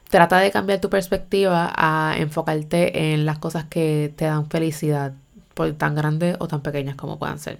trata 0.10 0.40
de 0.40 0.52
cambiar 0.52 0.82
tu 0.82 0.90
perspectiva 0.90 1.72
a 1.76 2.16
enfocarte 2.18 3.14
en 3.14 3.26
las 3.26 3.40
cosas 3.40 3.66
que 3.66 4.14
te 4.16 4.26
dan 4.26 4.50
felicidad, 4.50 5.14
por 5.54 5.72
tan 5.74 5.96
grandes 5.96 6.38
o 6.40 6.48
tan 6.48 6.62
pequeñas 6.62 6.96
como 6.96 7.20
puedan 7.20 7.40
ser. 7.40 7.60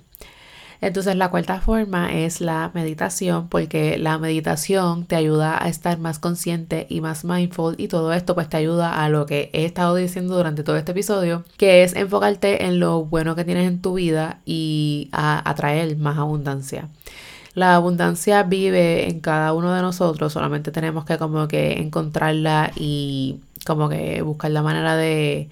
Entonces 0.82 1.16
la 1.16 1.30
cuarta 1.30 1.62
forma 1.62 2.12
es 2.12 2.42
la 2.42 2.72
meditación 2.74 3.48
porque 3.50 4.00
la 4.00 4.18
meditación 4.18 5.06
te 5.06 5.16
ayuda 5.16 5.64
a 5.64 5.70
estar 5.70 6.00
más 6.00 6.18
consciente 6.18 6.88
y 6.90 7.02
más 7.02 7.24
mindful 7.24 7.76
y 7.78 7.88
todo 7.88 8.12
esto 8.14 8.34
pues 8.34 8.50
te 8.50 8.58
ayuda 8.58 9.04
a 9.04 9.08
lo 9.08 9.28
que 9.28 9.52
he 9.54 9.64
estado 9.66 9.96
diciendo 9.96 10.36
durante 10.36 10.64
todo 10.64 10.78
este 10.78 10.92
episodio 10.94 11.46
que 11.58 11.84
es 11.84 11.96
enfocarte 11.96 12.66
en 12.66 12.80
lo 12.80 13.06
bueno 13.06 13.36
que 13.36 13.46
tienes 13.46 13.68
en 13.68 13.80
tu 13.80 13.94
vida 13.94 14.40
y 14.44 15.10
a 15.12 15.48
atraer 15.48 15.96
más 15.98 16.18
abundancia. 16.18 16.90
La 17.54 17.76
abundancia 17.76 18.44
vive 18.44 19.10
en 19.10 19.20
cada 19.20 19.54
uno 19.54 19.74
de 19.74 19.82
nosotros, 19.82 20.34
solamente 20.34 20.72
tenemos 20.72 21.06
que 21.06 21.18
como 21.18 21.48
que 21.48 21.74
encontrarla 21.74 22.72
y 22.76 23.42
como 23.68 23.90
que 23.90 24.22
buscar 24.24 24.52
la 24.52 24.64
manera 24.64 24.96
de 24.96 25.50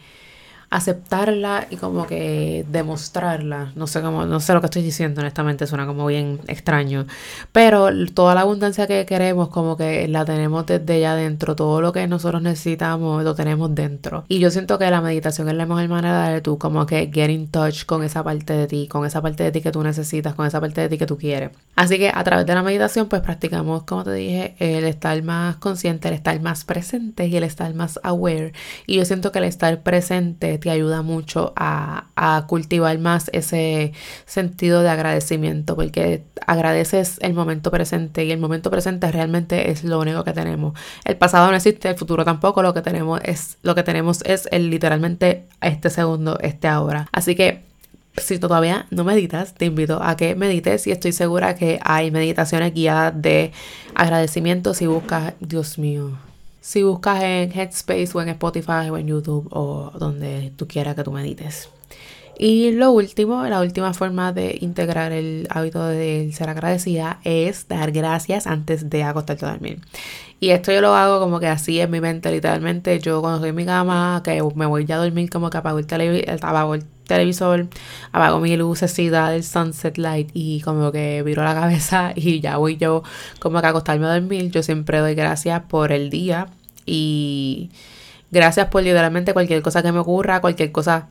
aceptarla 0.70 1.68
y 1.70 1.78
como 1.78 2.06
que 2.06 2.66
demostrarla. 2.70 3.72
No 3.76 3.88
sé 3.88 4.02
cómo, 4.02 4.26
no 4.26 4.40
sé 4.40 4.54
lo 4.54 4.62
que 4.62 4.68
estoy 4.68 4.84
diciendo, 4.84 5.22
honestamente, 5.22 5.66
suena 5.66 5.86
como 5.86 6.06
bien 6.06 6.40
extraño. 6.48 7.06
Pero 7.52 7.90
toda 8.14 8.36
la 8.36 8.42
abundancia 8.42 8.86
que 8.88 9.06
queremos, 9.06 9.50
como 9.50 9.78
que 9.78 10.08
la 10.08 10.26
tenemos 10.26 10.66
desde 10.66 11.00
ya 11.00 11.16
dentro. 11.16 11.56
Todo 11.56 11.82
lo 11.82 11.92
que 11.92 12.08
nosotros 12.08 12.42
necesitamos 12.42 13.24
lo 13.24 13.36
tenemos 13.36 13.74
dentro. 13.74 14.26
Y 14.28 14.40
yo 14.40 14.52
siento 14.52 14.78
que 14.78 14.90
la 14.90 15.02
meditación 15.02 15.50
es 15.50 15.56
la 15.56 15.66
mejor 15.66 15.88
manera 15.88 16.30
de 16.30 16.42
tú 16.42 16.58
como 16.58 16.86
que 16.86 17.10
get 17.12 17.30
in 17.30 17.48
touch 17.48 17.86
con 17.86 18.04
esa 18.04 18.24
parte 18.24 18.54
de 18.54 18.68
ti, 18.68 18.88
con 18.88 19.06
esa 19.06 19.22
parte 19.22 19.44
de 19.44 19.52
ti 19.52 19.62
que 19.62 19.72
tú 19.72 19.82
necesitas, 19.84 20.36
con 20.36 20.46
esa 20.46 20.62
parte 20.62 20.82
de 20.82 20.90
ti 20.90 20.98
que 20.98 21.08
tú 21.08 21.18
quieres. 21.18 21.52
Así 21.76 21.98
que 21.98 22.12
a 22.14 22.24
través 22.24 22.46
de 22.46 22.54
la 22.54 22.62
meditación, 22.62 23.08
pues 23.08 23.22
practicamos, 23.22 23.84
como 23.84 24.04
te 24.04 24.14
dije, 24.14 24.56
el 24.60 24.84
estar 24.84 25.22
más 25.24 25.56
consciente, 25.56 26.10
el 26.10 26.14
estar 26.14 26.40
más 26.42 26.64
presente 26.64 27.28
y 27.28 27.36
el 27.36 27.44
estar 27.44 27.74
más 27.74 28.00
aware. 28.04 28.54
Y 28.86 28.98
yo 28.98 29.06
siento 29.06 29.32
que 29.32 29.40
el 29.40 29.46
estar 29.46 29.82
presente 29.82 30.59
te 30.60 30.70
ayuda 30.70 31.01
mucho 31.01 31.54
a, 31.56 32.06
cultivar 32.48 32.98
más 33.00 33.30
ese 33.34 33.94
sentido 34.25 34.82
de 34.82 34.89
agradecimiento, 34.89 35.75
porque 35.75 36.24
agradeces 36.46 37.18
el 37.22 37.34
momento 37.34 37.72
presente 37.72 38.25
y 38.25 38.32
el 38.32 38.39
momento 38.39 38.70
presente 38.70 39.12
realmente 39.12 39.72
es 39.72 39.84
lo 39.84 40.00
único 40.00 40.24
que 40.24 40.34
tenemos. 40.34 40.78
El 41.06 41.18
pasado 41.18 41.50
no 41.50 41.56
existe, 41.56 41.89
el 41.89 41.96
futuro 41.96 42.25
tampoco, 42.25 42.62
lo 42.62 42.74
que 42.74 42.82
tenemos 42.82 43.20
es, 43.24 43.58
lo 43.62 43.75
que 43.75 43.84
tenemos 43.84 44.22
es 44.25 44.48
el 44.51 44.70
literalmente 44.70 45.46
este 45.62 45.89
segundo, 45.89 46.38
este 46.42 46.68
ahora. 46.68 47.08
Así 47.12 47.36
que 47.36 47.63
si 48.18 48.39
todavía 48.39 48.86
no 48.92 49.04
meditas, 49.04 49.54
te 49.54 49.66
invito 49.66 50.01
a 50.01 50.18
que 50.18 50.36
medites 50.36 50.88
y 50.88 50.92
estoy 50.92 51.12
segura 51.12 51.56
que 51.56 51.80
hay 51.84 52.12
meditaciones 52.12 52.74
guiadas 52.74 53.22
de 53.22 53.51
agradecimiento 53.96 54.74
si 54.74 54.88
buscas, 54.88 55.34
Dios 55.39 55.78
mío, 55.78 56.18
si 56.62 56.84
buscas 56.84 57.24
en 57.24 57.51
Headspace 57.51 58.10
o 58.13 58.22
en 58.22 58.30
Spotify 58.30 58.89
o 58.92 58.98
en 58.98 59.08
YouTube 59.08 59.48
o 59.51 59.92
donde 59.98 60.51
tú 60.56 60.68
quieras 60.68 60.96
que 60.96 61.04
tú 61.04 61.12
medites. 61.12 61.70
Y 62.41 62.72
lo 62.72 62.91
último, 62.91 63.46
la 63.48 63.60
última 63.60 63.93
forma 63.93 64.31
de 64.31 64.58
integrar 64.62 65.12
el 65.12 65.46
hábito 65.50 65.86
de 65.86 66.31
ser 66.31 66.48
agradecida 66.48 67.19
es 67.25 67.67
dar 67.67 67.91
gracias 67.91 68.48
antes 68.48 68.89
de 68.89 69.03
acostarte 69.03 69.46
a 69.46 69.50
dormir. 69.50 69.81
Y 70.39 70.51
esto 70.51 70.72
yo 70.72 70.79
lo 70.79 70.96
hago 70.96 71.19
como 71.19 71.41
que 71.41 71.48
así 71.48 71.81
en 71.81 71.91
mi 71.91 72.00
mente, 72.00 72.31
literalmente. 72.31 72.98
Yo 73.00 73.19
cuando 73.19 73.39
estoy 73.39 73.50
en 73.50 73.58
mi 73.58 73.65
cama, 73.65 74.22
que 74.24 74.41
me 74.55 74.65
voy 74.65 74.86
ya 74.86 74.96
a 74.96 75.00
dormir, 75.00 75.29
como 75.29 75.50
que 75.50 75.58
apago 75.58 75.79
el, 75.79 75.86
apago 76.41 76.75
el 76.75 76.86
televisor, 77.05 77.67
apago 78.13 78.39
mi 78.39 78.55
lucecita 78.55 79.31
del 79.31 79.43
sunset 79.43 79.98
light 79.98 80.29
y 80.34 80.62
como 80.62 80.93
que 80.93 81.22
viro 81.24 81.43
la 81.43 81.53
cabeza 81.53 82.13
y 82.15 82.39
ya 82.39 82.55
voy 82.55 82.77
yo 82.77 83.03
como 83.39 83.60
que 83.60 83.67
a 83.67 83.72
acostarme 83.72 84.05
a 84.05 84.13
dormir. 84.13 84.50
Yo 84.50 84.63
siempre 84.63 85.00
doy 85.00 85.13
gracias 85.13 85.63
por 85.63 85.91
el 85.91 86.10
día 86.10 86.48
y 86.86 87.69
gracias 88.31 88.67
por 88.67 88.84
literalmente 88.84 89.34
cualquier 89.34 89.62
cosa 89.62 89.84
que 89.84 89.91
me 89.91 90.00
ocurra, 90.00 90.39
cualquier 90.39 90.72
cosa 90.72 91.10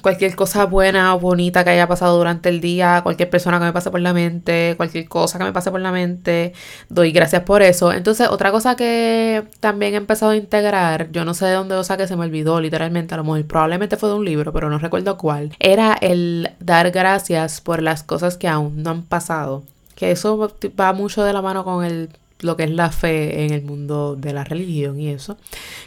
cualquier 0.00 0.36
cosa 0.36 0.66
buena 0.66 1.14
o 1.14 1.20
bonita 1.20 1.64
que 1.64 1.70
haya 1.70 1.88
pasado 1.88 2.16
durante 2.18 2.48
el 2.48 2.60
día, 2.60 3.00
cualquier 3.02 3.30
persona 3.30 3.58
que 3.58 3.64
me 3.64 3.72
pase 3.72 3.90
por 3.90 4.00
la 4.00 4.12
mente, 4.12 4.74
cualquier 4.76 5.08
cosa 5.08 5.38
que 5.38 5.44
me 5.44 5.52
pase 5.52 5.70
por 5.70 5.80
la 5.80 5.92
mente, 5.92 6.52
doy 6.88 7.12
gracias 7.12 7.42
por 7.42 7.62
eso. 7.62 7.92
Entonces, 7.92 8.28
otra 8.28 8.50
cosa 8.50 8.76
que 8.76 9.44
también 9.60 9.94
he 9.94 9.96
empezado 9.96 10.32
a 10.32 10.36
integrar, 10.36 11.10
yo 11.10 11.24
no 11.24 11.34
sé 11.34 11.46
de 11.46 11.52
dónde 11.52 11.74
lo 11.74 11.84
saqué, 11.84 12.06
se 12.06 12.16
me 12.16 12.24
olvidó 12.24 12.60
literalmente, 12.60 13.14
a 13.14 13.18
lo 13.18 13.24
mejor 13.24 13.44
probablemente 13.46 13.96
fue 13.96 14.08
de 14.08 14.16
un 14.16 14.24
libro, 14.24 14.52
pero 14.52 14.70
no 14.70 14.78
recuerdo 14.78 15.16
cuál, 15.16 15.54
era 15.58 15.94
el 15.94 16.50
dar 16.60 16.90
gracias 16.90 17.60
por 17.60 17.82
las 17.82 18.02
cosas 18.02 18.36
que 18.36 18.48
aún 18.48 18.82
no 18.82 18.90
han 18.90 19.02
pasado. 19.02 19.64
Que 19.94 20.12
eso 20.12 20.52
va 20.78 20.92
mucho 20.92 21.24
de 21.24 21.32
la 21.32 21.42
mano 21.42 21.64
con 21.64 21.84
el 21.84 22.10
lo 22.40 22.56
que 22.56 22.64
es 22.64 22.70
la 22.70 22.90
fe 22.90 23.44
en 23.44 23.52
el 23.52 23.62
mundo 23.62 24.16
de 24.16 24.32
la 24.32 24.44
religión 24.44 25.00
y 25.00 25.08
eso, 25.08 25.36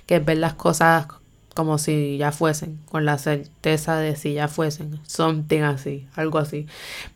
que 0.05 0.17
es 0.17 0.25
ver 0.25 0.37
las 0.37 0.53
cosas 0.55 1.07
como 1.53 1.77
si 1.77 2.17
ya 2.17 2.31
fuesen, 2.31 2.79
con 2.89 3.05
la 3.05 3.17
certeza 3.17 3.97
de 3.97 4.15
si 4.15 4.33
ya 4.33 4.47
fuesen, 4.47 4.99
something 5.05 5.61
así, 5.61 6.07
algo 6.15 6.39
así. 6.39 6.65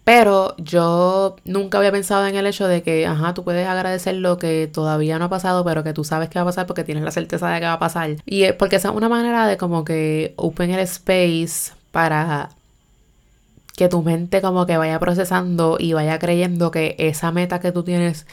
Pero 0.03 0.55
yo 0.57 1.37
nunca 1.45 1.77
había 1.77 1.91
pensado 1.91 2.27
en 2.27 2.35
el 2.35 2.45
hecho 2.45 2.67
de 2.67 2.83
que, 2.83 3.05
ajá, 3.07 3.33
tú 3.33 3.43
puedes 3.43 3.67
agradecer 3.67 4.15
lo 4.15 4.37
que 4.37 4.69
todavía 4.71 5.19
no 5.19 5.25
ha 5.25 5.29
pasado, 5.29 5.63
pero 5.63 5.83
que 5.83 5.93
tú 5.93 6.03
sabes 6.03 6.29
que 6.29 6.39
va 6.39 6.43
a 6.43 6.45
pasar 6.45 6.67
porque 6.67 6.83
tienes 6.83 7.03
la 7.03 7.11
certeza 7.11 7.49
de 7.49 7.59
que 7.59 7.65
va 7.65 7.73
a 7.73 7.79
pasar. 7.79 8.17
Y 8.25 8.43
es 8.43 8.53
porque 8.53 8.75
esa 8.75 8.89
es 8.89 8.95
una 8.95 9.09
manera 9.09 9.47
de 9.47 9.57
como 9.57 9.85
que 9.85 10.33
open 10.35 10.71
el 10.71 10.79
space 10.79 11.73
para 11.91 12.49
que 13.77 13.89
tu 13.89 14.01
mente 14.03 14.41
como 14.41 14.65
que 14.65 14.77
vaya 14.77 14.99
procesando 14.99 15.77
y 15.79 15.93
vaya 15.93 16.19
creyendo 16.19 16.71
que 16.71 16.95
esa 16.97 17.31
meta 17.31 17.59
que 17.59 17.71
tú 17.71 17.83
tienes 17.83 18.25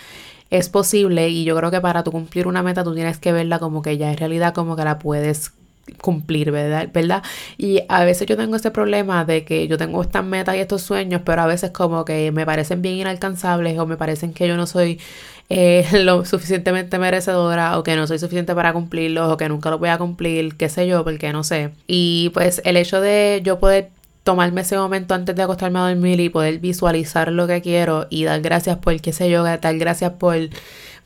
es 0.51 0.69
posible 0.69 1.29
y 1.29 1.45
yo 1.45 1.57
creo 1.57 1.71
que 1.71 1.81
para 1.81 2.05
tú 2.05 2.13
cumplir 2.13 2.47
una 2.47 2.63
meta 2.63 2.85
tú 2.85 2.95
tienes 2.95 3.19
que 3.19 3.33
verla 3.33 3.59
como 3.59 3.83
que 3.83 3.97
ya 3.97 4.11
en 4.11 4.19
realidad 4.19 4.55
como 4.55 4.77
que 4.77 4.85
la 4.85 4.99
puedes 4.99 5.53
cumplir, 6.01 6.51
¿verdad? 6.51 6.89
¿verdad? 6.93 7.23
Y 7.59 7.83
a 7.89 8.05
veces 8.05 8.27
yo 8.27 8.37
tengo 8.37 8.57
este 8.57 8.71
problema 8.71 9.25
de 9.25 9.45
que 9.45 9.69
yo 9.69 9.79
tengo 9.79 10.03
estas 10.03 10.25
metas 10.25 10.57
y 10.57 10.59
estos 10.61 10.83
sueños, 10.83 11.23
pero 11.25 11.43
a 11.43 11.47
veces 11.47 11.71
como 11.71 12.05
que 12.05 12.33
me 12.33 12.47
parecen 12.47 12.83
bien 12.83 12.97
inalcanzables 12.97 13.79
o 13.79 13.87
me 13.87 13.97
parecen 13.97 14.33
que 14.33 14.49
yo 14.49 14.57
no 14.57 14.67
soy 14.67 15.01
eh, 15.49 15.87
lo 16.05 16.25
suficientemente 16.25 16.99
merecedora 16.99 17.79
o 17.79 17.83
que 17.83 17.97
no 17.97 18.07
soy 18.07 18.19
suficiente 18.19 18.55
para 18.55 18.73
cumplirlos 18.73 19.31
o 19.31 19.37
que 19.37 19.49
nunca 19.49 19.71
lo 19.71 19.79
voy 19.79 19.91
a 19.91 19.99
cumplir, 19.99 20.57
qué 20.57 20.69
sé 20.69 20.87
yo, 20.87 21.05
porque 21.05 21.33
no 21.33 21.45
sé. 21.45 21.71
Y 21.87 22.31
pues 22.35 22.63
el 22.65 22.77
hecho 22.77 23.01
de 23.01 23.41
yo 23.45 23.59
poder 23.59 23.91
tomarme 24.25 24.61
ese 24.61 24.77
momento 24.77 25.15
antes 25.15 25.35
de 25.35 25.43
acostarme 25.43 25.81
a 25.81 25.89
dormir 25.89 26.21
y 26.21 26.29
poder 26.29 26.59
visualizar 26.59 27.33
lo 27.33 27.47
que 27.47 27.61
quiero 27.61 28.07
y 28.09 28.25
dar 28.25 28.41
gracias 28.41 28.79
por, 28.79 29.01
qué 29.01 29.13
sé 29.13 29.29
yo, 29.31 29.43
dar 29.43 29.79
gracias 29.79 30.13
por 30.13 30.37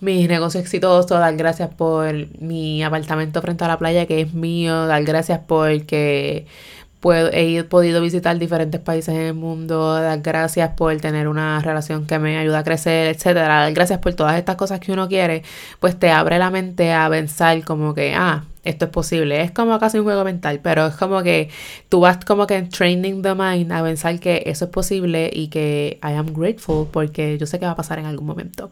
mis 0.00 0.28
negocios 0.28 0.62
exitosos, 0.62 1.18
dar 1.18 1.36
gracias 1.36 1.70
por 1.74 2.14
mi 2.40 2.82
apartamento 2.82 3.40
frente 3.42 3.64
a 3.64 3.68
la 3.68 3.78
playa 3.78 4.06
que 4.06 4.20
es 4.20 4.34
mío, 4.34 4.86
dar 4.86 5.04
gracias 5.04 5.40
por 5.40 5.86
que 5.86 6.46
puedo, 7.00 7.30
he 7.32 7.62
podido 7.64 8.00
visitar 8.00 8.38
diferentes 8.38 8.80
países 8.80 9.14
en 9.14 9.20
el 9.20 9.34
mundo, 9.34 9.94
dar 9.94 10.20
gracias 10.20 10.70
por 10.76 10.96
tener 11.00 11.28
una 11.28 11.60
relación 11.60 12.06
que 12.06 12.18
me 12.18 12.36
ayuda 12.38 12.60
a 12.60 12.64
crecer, 12.64 13.08
etcétera, 13.14 13.60
dar 13.60 13.72
gracias 13.72 13.98
por 14.00 14.14
todas 14.14 14.36
estas 14.36 14.56
cosas 14.56 14.80
que 14.80 14.92
uno 14.92 15.08
quiere, 15.08 15.42
pues 15.80 15.98
te 15.98 16.10
abre 16.10 16.38
la 16.38 16.50
mente 16.50 16.92
a 16.92 17.08
pensar 17.08 17.62
como 17.64 17.94
que, 17.94 18.14
ah, 18.14 18.44
esto 18.66 18.86
es 18.86 18.90
posible. 18.90 19.40
Es 19.42 19.50
como 19.50 19.78
casi 19.78 19.98
un 19.98 20.04
juego 20.04 20.24
mental, 20.24 20.60
pero 20.62 20.86
es 20.86 20.94
como 20.94 21.22
que 21.22 21.50
tú 21.88 22.00
vas 22.00 22.24
como 22.24 22.46
que 22.46 22.62
training 22.62 23.22
the 23.22 23.34
mind 23.34 23.72
a 23.72 23.82
pensar 23.82 24.18
que 24.20 24.42
eso 24.46 24.66
es 24.66 24.70
posible 24.70 25.30
y 25.32 25.48
que 25.48 25.98
I 26.02 26.12
am 26.14 26.32
grateful 26.34 26.88
porque 26.90 27.38
yo 27.38 27.46
sé 27.46 27.58
que 27.58 27.66
va 27.66 27.72
a 27.72 27.76
pasar 27.76 27.98
en 27.98 28.06
algún 28.06 28.26
momento. 28.26 28.70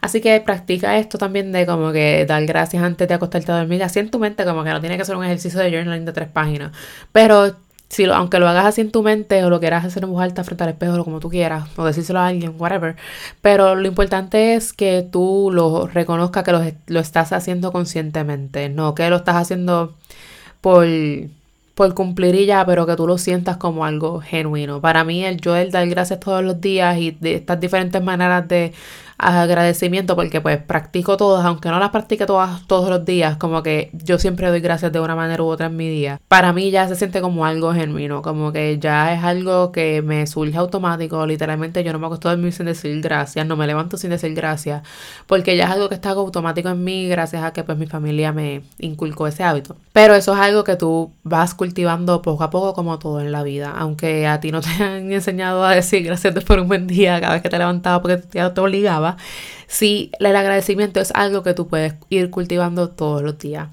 Así 0.00 0.20
que 0.20 0.40
practica 0.40 0.98
esto 0.98 1.18
también 1.18 1.52
de 1.52 1.66
como 1.66 1.92
que 1.92 2.26
dar 2.26 2.44
gracias 2.46 2.82
antes 2.82 3.06
de 3.08 3.14
acostarte 3.14 3.52
a 3.52 3.58
dormir. 3.58 3.82
Así 3.82 3.98
en 3.98 4.10
tu 4.10 4.18
mente 4.18 4.44
como 4.44 4.64
que 4.64 4.70
no 4.70 4.80
tiene 4.80 4.98
que 4.98 5.04
ser 5.04 5.16
un 5.16 5.24
ejercicio 5.24 5.60
de 5.60 5.70
journaling 5.70 6.04
de 6.04 6.12
tres 6.12 6.28
páginas, 6.28 6.72
pero 7.12 7.56
si 7.94 8.06
lo, 8.06 8.14
aunque 8.14 8.40
lo 8.40 8.48
hagas 8.48 8.66
así 8.66 8.80
en 8.80 8.90
tu 8.90 9.04
mente 9.04 9.44
o 9.44 9.50
lo 9.50 9.60
quieras 9.60 9.84
hacer 9.84 10.02
en 10.02 10.10
voz 10.10 10.20
alta 10.20 10.42
frente 10.42 10.64
al 10.64 10.70
espejo 10.70 11.00
o 11.00 11.04
como 11.04 11.20
tú 11.20 11.28
quieras, 11.28 11.68
o 11.76 11.84
decírselo 11.84 12.18
a 12.18 12.26
alguien, 12.26 12.56
whatever. 12.58 12.96
Pero 13.40 13.76
lo 13.76 13.86
importante 13.86 14.54
es 14.54 14.72
que 14.72 15.06
tú 15.08 15.50
lo 15.52 15.86
reconozcas 15.86 16.42
que 16.42 16.50
lo, 16.50 16.60
lo 16.88 16.98
estás 16.98 17.32
haciendo 17.32 17.70
conscientemente, 17.70 18.68
no 18.68 18.96
que 18.96 19.08
lo 19.10 19.16
estás 19.16 19.36
haciendo 19.36 19.94
por, 20.60 20.88
por 21.76 21.94
cumplir 21.94 22.34
y 22.34 22.46
ya, 22.46 22.66
pero 22.66 22.84
que 22.84 22.96
tú 22.96 23.06
lo 23.06 23.16
sientas 23.16 23.58
como 23.58 23.84
algo 23.84 24.20
genuino. 24.20 24.80
Para 24.80 25.04
mí, 25.04 25.24
el 25.24 25.40
yo 25.40 25.54
el 25.54 25.70
dar 25.70 25.86
gracias 25.88 26.18
todos 26.18 26.42
los 26.42 26.60
días 26.60 26.98
y 26.98 27.12
de 27.12 27.36
estas 27.36 27.60
diferentes 27.60 28.02
maneras 28.02 28.48
de 28.48 28.72
agradecimiento 29.18 30.16
porque 30.16 30.40
pues 30.40 30.58
practico 30.58 31.16
todas, 31.16 31.44
aunque 31.44 31.68
no 31.68 31.78
las 31.78 31.90
practique 31.90 32.26
todas 32.26 32.66
todos 32.66 32.88
los 32.90 33.04
días, 33.04 33.36
como 33.36 33.62
que 33.62 33.90
yo 33.92 34.18
siempre 34.18 34.48
doy 34.48 34.60
gracias 34.60 34.92
de 34.92 35.00
una 35.00 35.14
manera 35.14 35.42
u 35.42 35.46
otra 35.46 35.66
en 35.66 35.76
mi 35.76 35.88
día. 35.88 36.20
Para 36.28 36.52
mí 36.52 36.70
ya 36.70 36.88
se 36.88 36.96
siente 36.96 37.20
como 37.20 37.46
algo 37.46 37.72
genuino, 37.72 38.22
como 38.22 38.52
que 38.52 38.78
ya 38.78 39.14
es 39.14 39.22
algo 39.22 39.72
que 39.72 40.02
me 40.02 40.26
surge 40.26 40.56
automático, 40.56 41.26
literalmente 41.26 41.84
yo 41.84 41.92
no 41.92 41.98
me 41.98 42.06
acostumbro 42.06 42.24
a 42.30 42.36
dormir 42.36 42.52
sin 42.52 42.66
decir 42.66 43.00
gracias, 43.02 43.46
no 43.46 43.56
me 43.56 43.66
levanto 43.66 43.96
sin 43.96 44.10
decir 44.10 44.34
gracias, 44.34 44.82
porque 45.26 45.56
ya 45.56 45.64
es 45.64 45.70
algo 45.70 45.88
que 45.88 45.94
está 45.94 46.10
automático 46.10 46.68
en 46.68 46.82
mí 46.82 47.08
gracias 47.08 47.42
a 47.44 47.52
que 47.52 47.64
pues 47.64 47.76
mi 47.76 47.86
familia 47.86 48.32
me 48.32 48.62
inculcó 48.78 49.26
ese 49.26 49.44
hábito. 49.44 49.76
Pero 49.92 50.14
eso 50.14 50.32
es 50.32 50.40
algo 50.40 50.64
que 50.64 50.76
tú 50.76 51.12
vas 51.22 51.54
cultivando 51.54 52.22
poco 52.22 52.44
a 52.44 52.50
poco 52.50 52.74
como 52.74 52.98
todo 52.98 53.20
en 53.20 53.30
la 53.30 53.42
vida, 53.42 53.74
aunque 53.76 54.26
a 54.26 54.40
ti 54.40 54.50
no 54.50 54.60
te 54.60 54.68
han 54.82 55.12
enseñado 55.12 55.64
a 55.64 55.74
decir 55.74 56.02
gracias 56.02 56.34
por 56.44 56.58
un 56.58 56.68
buen 56.68 56.86
día 56.86 57.20
cada 57.20 57.34
vez 57.34 57.42
que 57.42 57.48
te 57.48 57.58
levantabas 57.58 58.00
porque 58.00 58.22
ya 58.32 58.52
te 58.54 58.60
obligaba 58.60 59.03
si 59.66 60.10
el 60.18 60.36
agradecimiento 60.36 61.00
es 61.00 61.12
algo 61.14 61.42
que 61.42 61.54
tú 61.54 61.68
puedes 61.68 61.94
ir 62.08 62.30
cultivando 62.30 62.90
todos 62.90 63.22
los 63.22 63.38
días. 63.38 63.68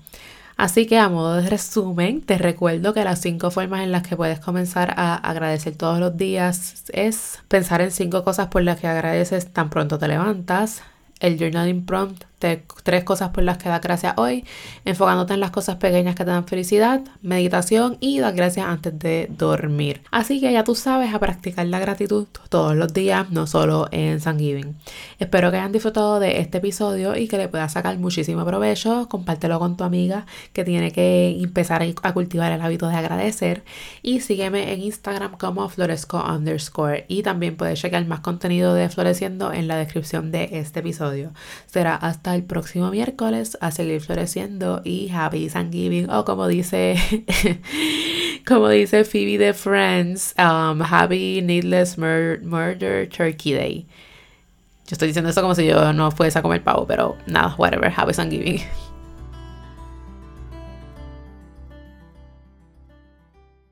Así 0.57 0.85
que 0.85 0.99
a 0.99 1.09
modo 1.09 1.37
de 1.37 1.49
resumen, 1.49 2.21
te 2.21 2.37
recuerdo 2.37 2.93
que 2.93 3.03
las 3.03 3.19
cinco 3.19 3.49
formas 3.49 3.81
en 3.81 3.91
las 3.91 4.03
que 4.07 4.15
puedes 4.15 4.39
comenzar 4.39 4.93
a 4.95 5.15
agradecer 5.15 5.75
todos 5.75 5.99
los 5.99 6.15
días 6.17 6.83
es 6.93 7.39
pensar 7.47 7.81
en 7.81 7.89
cinco 7.89 8.23
cosas 8.23 8.47
por 8.47 8.61
las 8.61 8.79
que 8.79 8.87
agradeces 8.87 9.51
tan 9.51 9.71
pronto 9.71 9.97
te 9.97 10.07
levantas, 10.07 10.83
el 11.19 11.39
journaling 11.39 11.85
prompt 11.85 12.30
tres 12.83 13.03
cosas 13.03 13.29
por 13.29 13.43
las 13.43 13.57
que 13.57 13.69
da 13.69 13.79
gracias 13.79 14.13
hoy, 14.17 14.45
enfocándote 14.85 15.33
en 15.33 15.39
las 15.39 15.51
cosas 15.51 15.77
pequeñas 15.77 16.15
que 16.15 16.25
te 16.25 16.31
dan 16.31 16.45
felicidad, 16.45 17.01
meditación 17.21 17.97
y 17.99 18.19
dar 18.19 18.33
gracias 18.33 18.65
antes 18.65 18.97
de 18.97 19.27
dormir. 19.29 20.01
Así 20.11 20.41
que 20.41 20.51
ya 20.51 20.63
tú 20.63 20.75
sabes 20.75 21.13
a 21.13 21.19
practicar 21.19 21.65
la 21.67 21.79
gratitud 21.79 22.27
todos 22.49 22.75
los 22.75 22.93
días, 22.93 23.29
no 23.31 23.47
solo 23.47 23.87
en 23.91 24.19
Thanksgiving. 24.19 24.75
Espero 25.19 25.51
que 25.51 25.57
hayan 25.57 25.71
disfrutado 25.71 26.19
de 26.19 26.39
este 26.39 26.57
episodio 26.57 27.15
y 27.15 27.27
que 27.27 27.37
le 27.37 27.47
puedas 27.47 27.73
sacar 27.73 27.97
muchísimo 27.97 28.45
provecho. 28.45 29.07
Compártelo 29.09 29.59
con 29.59 29.77
tu 29.77 29.83
amiga 29.83 30.25
que 30.53 30.63
tiene 30.63 30.91
que 30.91 31.37
empezar 31.41 31.83
a 32.03 32.13
cultivar 32.13 32.51
el 32.51 32.61
hábito 32.61 32.87
de 32.87 32.95
agradecer. 32.95 33.63
Y 34.01 34.21
sígueme 34.21 34.73
en 34.73 34.81
Instagram 34.81 35.37
como 35.37 35.69
floresco 35.69 36.23
underscore. 36.23 37.05
Y 37.07 37.23
también 37.23 37.55
puedes 37.55 37.79
checar 37.79 38.05
más 38.05 38.21
contenido 38.21 38.73
de 38.73 38.89
Floreciendo 38.89 39.53
en 39.53 39.67
la 39.67 39.77
descripción 39.77 40.31
de 40.31 40.49
este 40.53 40.79
episodio. 40.79 41.31
Será 41.67 41.95
hasta 41.95 42.30
el 42.35 42.43
próximo 42.43 42.89
miércoles 42.91 43.57
a 43.61 43.71
seguir 43.71 44.01
floreciendo 44.01 44.81
y 44.83 45.09
Happy 45.13 45.49
Thanksgiving 45.49 46.09
o 46.09 46.25
como 46.25 46.47
dice 46.47 46.95
como 48.47 48.69
dice 48.69 49.03
Phoebe 49.03 49.37
de 49.37 49.53
Friends, 49.53 50.35
um, 50.37 50.81
Happy 50.81 51.41
Needless 51.41 51.97
Murder 51.97 53.07
Turkey 53.09 53.53
Day. 53.53 53.85
Yo 54.87 54.95
estoy 54.95 55.07
diciendo 55.07 55.29
eso 55.29 55.41
como 55.41 55.55
si 55.55 55.65
yo 55.65 55.93
no 55.93 56.11
fuese 56.11 56.39
a 56.39 56.41
comer 56.41 56.63
pavo, 56.63 56.85
pero 56.85 57.17
nada, 57.25 57.55
whatever, 57.57 57.93
Happy 57.95 58.13
Thanksgiving. 58.13 58.61